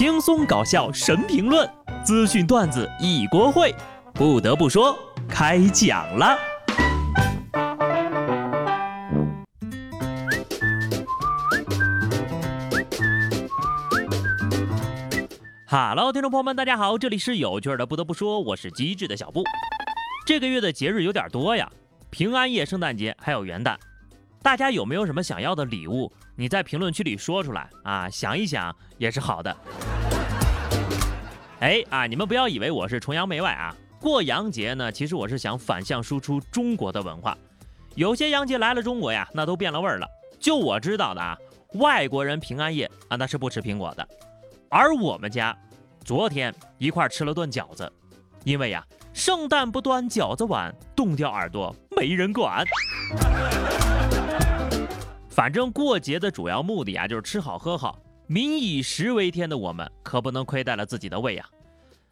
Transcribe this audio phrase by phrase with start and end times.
[0.00, 1.70] 轻松搞笑神评论，
[2.02, 3.70] 资讯段子一锅烩。
[4.14, 4.98] 不得不说，
[5.28, 6.38] 开讲了。
[15.68, 17.84] Hello，听众朋友们，大家好，这里是有趣的。
[17.84, 19.44] 不得不说，我是机智的小布。
[20.24, 21.70] 这个月的节日有点多呀，
[22.08, 23.76] 平安夜、圣诞节还有元旦。
[24.42, 26.10] 大家有没有什么想要的礼物？
[26.34, 29.54] 你在评论区里说出来啊，想一想也是好的。
[31.60, 33.76] 哎啊，你们不要以为我是崇洋媚外啊！
[34.00, 37.36] 过洋节呢，其实我是想反向输出中国的文化。
[37.96, 40.06] 有些洋节来了中国呀，那都变了味儿了。
[40.38, 41.36] 就我知道的啊，
[41.74, 44.08] 外国人平安夜啊那是不吃苹果的，
[44.70, 45.54] 而我们家
[46.02, 47.92] 昨天一块吃了顿饺子，
[48.44, 48.82] 因为呀，
[49.12, 52.64] 圣诞不端饺子碗，冻掉耳朵没人管。
[55.30, 57.98] 反正过节的主要目的啊，就是吃好喝好。
[58.26, 61.48] 民以食为天的我们，可不能亏待了自己的胃呀。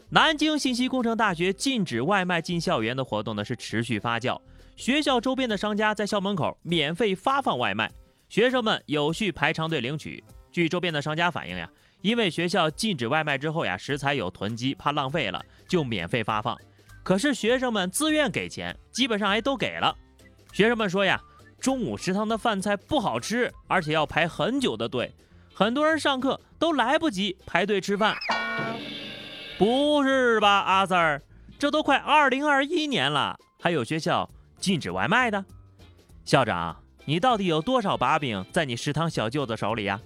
[0.09, 4.41] 南京信息工程大学禁止外卖进校园的活动呢，是持续发酵。
[4.77, 7.91] 学校周边的商家在校门口免费发放外卖，
[8.29, 10.23] 学生们有序排长队领取。
[10.51, 11.69] 据周边的商家反映呀，
[12.01, 16.57] 因为学校禁止外卖之后呀，食材有囤积，怕浪费了，就免费发放。
[17.03, 19.95] 可是学生们自愿给钱，基本上还都给了。
[20.53, 21.21] 学生们说呀。
[21.61, 25.13] 中午食堂的饭菜不好吃，而且要排很久的队，
[25.53, 28.17] 很多人上课都来不及排队吃饭。
[29.59, 31.21] 不是吧，阿 Sir？
[31.59, 35.45] 这都快二零二一年了，还有学校禁止外卖的？
[36.25, 40.01] 校长，你到底有多少把柄在你食堂小舅子手里呀？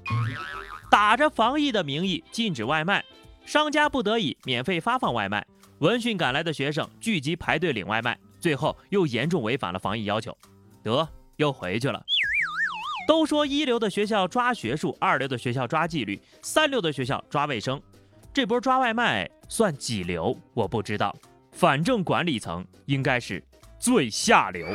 [0.90, 3.04] 打着防疫的名义禁止外卖，
[3.44, 5.46] 商家不得已免费发放外卖，
[5.80, 10.34] 闻讯赶来的学生聚集排队领外卖，最后又严重违反了防疫要求，
[10.82, 11.06] 得。
[11.42, 12.00] 又回去了。
[13.06, 17.80] 都说一流的学校抓学术，二流的学校抓纪律，三流的学校抓卫生。
[18.32, 20.34] 这波抓外卖算几流？
[20.54, 21.14] 我不知道，
[21.50, 23.42] 反正管理层应该是
[23.78, 24.66] 最下流。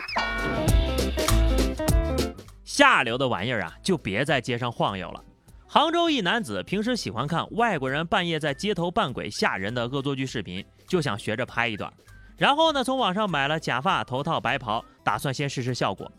[2.65, 5.23] 下流的玩意儿啊，就别在街上晃悠了。
[5.65, 11.91] 杭州一男子平时喜欢看外国人半夜在街头扮鬼吓人的恶作剧视频，就想学着拍一段，
[12.37, 16.11] 然后呢，从网上买了假发、头套、白袍，打算先试试效果。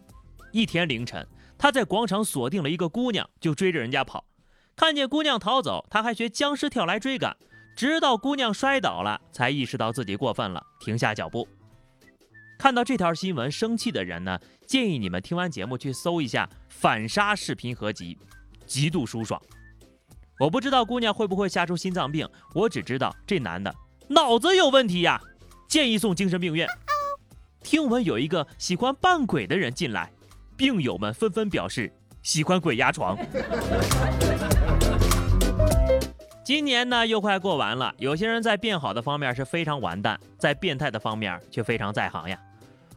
[0.52, 1.26] 一天凌晨，
[1.56, 4.24] 他在广场锁定了一个姑娘，就追着人家跑。
[4.76, 7.36] 看见姑娘逃走，他还学僵尸跳来追赶，
[7.76, 11.48] 直到姑娘摔倒了，才意识到自己过分了，停下脚步。
[12.58, 18.18] 看到这条新闻生气的人呢，建议你们听完节目去搜一下反杀视频合集，
[18.66, 19.40] 极度舒爽。
[20.38, 23.74] 我不知道姑娘会不会吓出心脏病，我只知道这男的
[24.08, 25.20] 脑子有问题呀，
[25.68, 26.68] 建议送精神病院。
[27.62, 30.12] 听闻有一个喜欢扮鬼的人进来。
[30.58, 33.16] 病友们纷纷表示喜欢鬼压床。
[36.44, 42.36] 今年呢又快过完了，有些人在变好的方面是非常完蛋，在变态的方面却非常在行呀。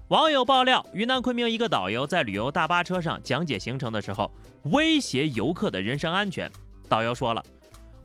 [0.08, 4.32] 网友爆料，云南昆明一个导游在旅游大巴车上讲解行程的时候，
[4.64, 6.52] 威胁游客的人身安全。
[6.90, 7.46] 导游说了：“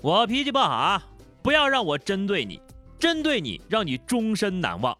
[0.02, 1.02] 我脾气不好啊，
[1.40, 2.60] 不要让我针对你，
[2.98, 4.94] 针对你让你终身难忘。”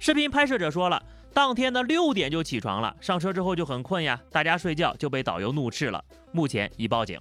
[0.00, 1.02] 视频拍摄者说了。
[1.38, 7.16] 当天呢六点就起床了，上车之后就很困呀，大家睡觉就被导游怒斥了，目前已报警。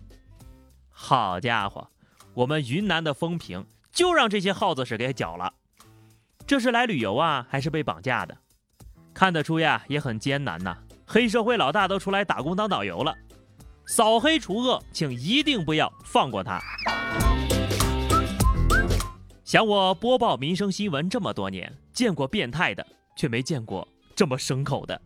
[0.90, 1.88] 好家伙，
[2.34, 5.54] 我们云南的风评就让这些耗子屎给搅了。
[6.48, 8.36] 这是来旅游啊，还是被绑架的？
[9.14, 10.76] 看得出呀，也很艰难呐。
[11.06, 13.16] 黑社会老大都出来打工当导游了，
[13.86, 16.60] 扫黑除恶，请一定不要放过他。
[19.44, 22.84] 想我播报民生新闻这么多年，见过变态的，
[23.16, 23.88] 却没见过。
[24.18, 25.00] 这么牲口的，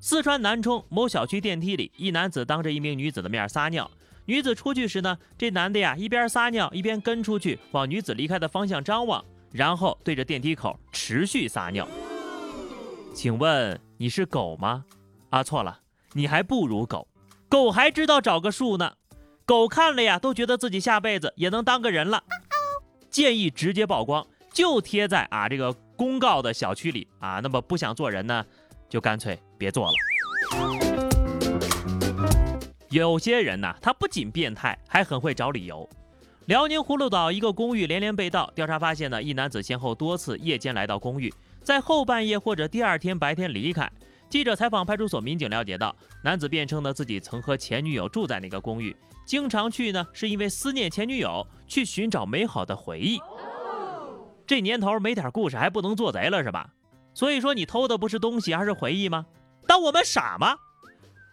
[0.00, 3.90] 四川南充某小区电梯里，一男子当着一名女子的面撒尿。
[4.24, 9.22] 女子出去时呢，这男的呀一边撒尿一边跟出去，往女子离开的方向张望，
[9.52, 11.86] 然后对着电梯口持续撒尿。
[13.12, 14.86] 请问你是狗吗？
[15.28, 15.80] 啊，错了，
[16.14, 17.06] 你还不如狗，
[17.50, 18.94] 狗还知道找个树呢。
[19.44, 22.24] 狗看了呀，都觉得自己下辈子也能当个人了。
[23.10, 25.76] 建议直接曝光，就贴在啊这个。
[25.98, 28.46] 公告的小区里啊，那么不想做人呢，
[28.88, 29.92] 就干脆别做了。
[32.88, 35.86] 有些人呢，他不仅变态，还很会找理由。
[36.46, 41.34] 辽宁葫芦岛一个公寓连连被盗，调查发现呢，一男子先后多次夜间来到公寓，
[41.64, 43.90] 在后半夜或者第二天白天离开。
[44.30, 48.96] 记者采访派出所民警了解到，男子辩称呢，自己曾和前女友住在那个公寓，
[49.26, 53.18] 经常去呢，是因为思念前女友，去寻找美好的回忆。
[54.48, 56.70] 这年头没点故事还不能做贼了是吧？
[57.12, 59.26] 所以说你偷的不是东西，而是回忆吗？
[59.66, 60.56] 当我们傻吗？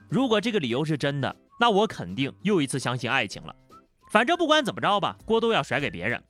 [0.09, 3.55] 如果这个理由是真的，那我肯定又一次相信爱情了。
[4.11, 6.21] 反正不管怎么着吧，锅都要甩给别人。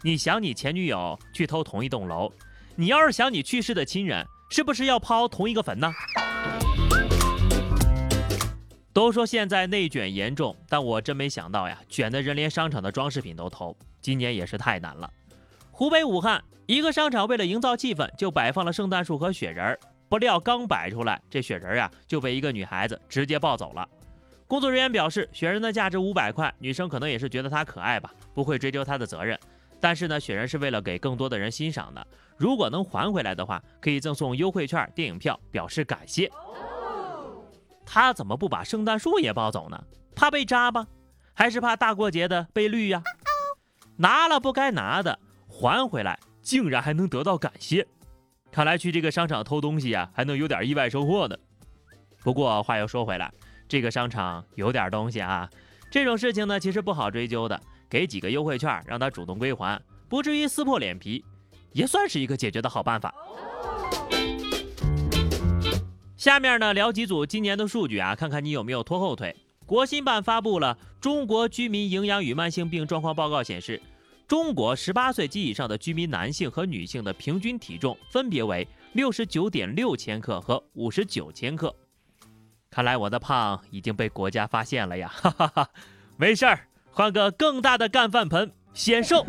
[0.00, 2.32] 你想你前女友去偷同一栋楼，
[2.76, 5.92] 你要是想你去世的亲人，是不是要抛同一个坟呢？
[8.94, 13.76] 都说现在内卷严重，但我真没想到呀，卷的人连商场的装饰品都偷。
[14.00, 15.10] 今年也是太难了。
[15.76, 19.78] 湖北武汉一个商场为了营造气氛，就摆放了圣诞树和雪人儿，
[20.08, 23.86] 不料刚摆出来，这雪人呀就被一个女孩子直接抱走了。
[24.46, 29.38] 工作人员表示，雪人的价值五百块，女生可能也是觉得它可爱吧，不会追究她的责任。
[29.78, 32.06] 但是呢，雪人是为了给更多的人欣赏的，
[32.38, 36.32] 如果能还回来的话，可以赠送优惠券、电影票，表示感谢。
[37.84, 39.78] 他怎么不把圣诞树也抱走呢？
[40.14, 40.86] 怕被扎吧？
[41.34, 43.02] 还是怕大过节的被绿呀？
[43.98, 45.18] 拿了不该拿的
[45.58, 47.86] 还回来，竟然还能得到感谢，
[48.52, 51.34] 看来去这个商场偷东西啊，还能有点意外收获呢。
[52.22, 53.32] 不过话又说回来，
[53.66, 55.48] 这个商场有点东西啊，
[55.90, 57.58] 这种事情呢，其实不好追究的，
[57.88, 59.80] 给几个优惠券，让他主动归还，
[60.10, 61.24] 不至于撕破脸皮，
[61.72, 63.14] 也算是一个解决的好办法。
[66.18, 69.34] 下面呢，聊几组今年的数据啊，看看你有没有拖后腿。
[69.64, 73.82] 国新办发布了《中国居民营养与慢性病状况报告》，显示，
[74.26, 81.72] 中国十八岁及以上的居民男性和女性的平均体重分别为六十九点六千克和五十九千克。
[82.68, 85.70] 看来我的胖已经被国家发现了呀， 哈哈哈！
[86.16, 89.24] 没事儿，换个更大的干饭盆，显瘦。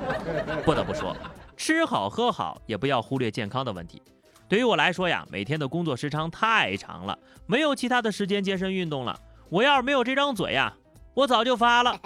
[0.64, 1.14] 不得不说，
[1.54, 4.00] 吃好喝好，也不要忽略健康的问题。
[4.48, 9.20] 对于我来说呀，每天的工作时长太长了，没有其他的时间健身运动了。
[9.50, 10.74] 我要是没有这张嘴呀，
[11.12, 12.00] 我早就发了。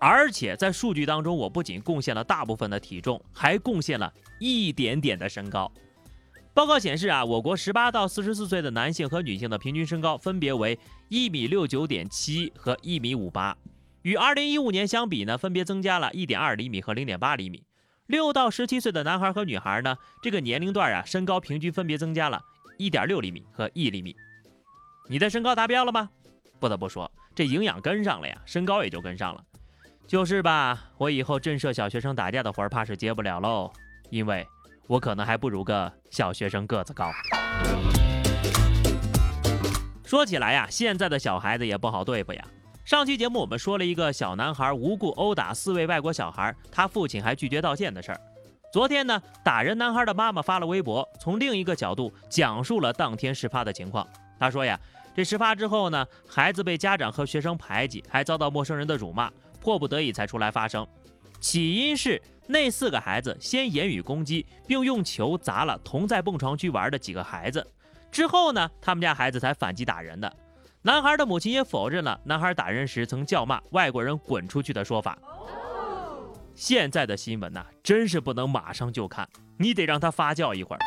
[0.00, 5.70] 而且在数据当中，我不仅贡献了大部分的体重，还贡献了一点点的身高。
[6.54, 13.54] 报告显示啊，我国十八到四十四岁的男性和女性的平均身高分别为一米六九点七和一米五八，
[14.00, 17.62] 与二零一五年相比呢，分别增加了一点二厘米和零点八厘米。
[18.06, 22.40] 六到十七岁的男孩和女孩呢，这个年龄段啊，身高平均分别增加了
[22.78, 24.16] 一点六厘米和一厘米。
[25.10, 26.08] 你的身高达标了吗？
[26.58, 29.44] 不得不说，这营养跟上了呀，身高也就跟上了。
[30.10, 33.70] 就是吧，我以后震慑小学生打架的活儿怕是接不了喽，
[34.08, 34.44] 因为
[34.88, 37.12] 我可能还不如个小学生个子高。
[40.04, 42.44] 说起来呀，现在的小孩子也不好对付呀。
[42.84, 48.20] 上期节目我们说了一个小男孩无故殴打四位外国小孩，他父亲还拒绝道歉的事儿。
[48.72, 54.04] 昨天呢，打人男孩的妈妈发了微博，从另一个角度讲述了当天事发的情况。
[54.40, 54.76] 他说呀，
[55.14, 59.30] 这事发之后呢，孩子被家长和学生排挤，还遭到陌生人的辱骂，
[59.60, 60.86] 迫不得已才出来发声。
[61.38, 67.66] 起因是那四个孩子先言语攻击，并用球砸了同在蹦床区玩的几个孩子，
[68.10, 70.30] 之后呢，他们家孩子才反击打人的。
[70.82, 75.18] 男孩的母亲也否认了男孩打人时曾叫骂外国人滚出去的说法。
[76.54, 79.28] 现在的新闻呐，真是不能马上就看，
[79.58, 80.78] 你得让他发酵一会儿。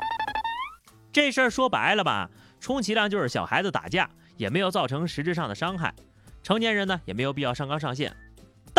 [1.11, 2.29] 这事儿说白了吧，
[2.59, 5.93] 充其量就是小孩子打架，也没有造成实质上的伤害。
[6.43, 8.15] 成年人呢，也没有必要上纲上线。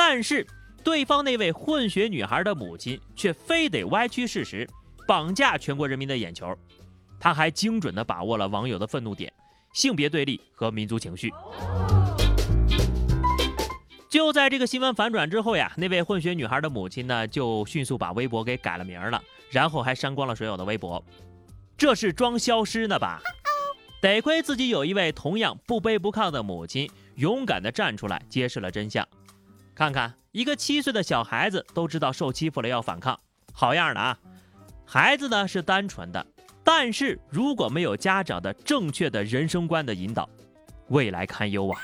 [0.06, 0.46] 但是
[0.82, 4.68] 对方那位混血女孩的母亲却非得歪曲事实，
[5.08, 6.54] 绑架全国人民的眼球。
[7.18, 9.32] 他还精准地把握了网友的愤怒点。
[9.72, 11.32] 性别对立和民族情绪。
[14.10, 21.02] 就在这个新闻反转之后呀，那位混血女孩的母亲呢，就迅速把微博给改了名了，然后还删光了所有的微博。
[21.78, 23.22] 这是装消失呢吧？
[24.02, 29.08] 得亏自己有一位同样不卑不亢的母亲，勇敢地站出来揭示了真相。
[29.74, 33.18] 看看一个七岁的小孩子都知道受欺负了要反抗，
[33.52, 34.18] 好样的啊！
[34.84, 36.24] 孩子呢是单纯的。
[36.62, 40.28] 但是如果没有家长的正确的人生观的引导，
[40.88, 41.78] 未来堪忧啊！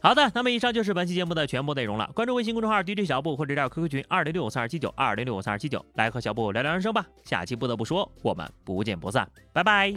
[0.00, 2.10] 好的，那么以上就是本期节目的全部内容了。
[2.14, 7.06] 关注微信公众号 DJ 小布或者加 QQ 群二零六五三二七九二零六五三二七九，来和小布聊聊人生吧。
[7.24, 9.92] 下期不得不说，我们不见不散，拜拜。